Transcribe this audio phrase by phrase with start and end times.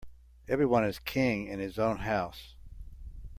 [0.47, 2.55] Every one is king in his own house.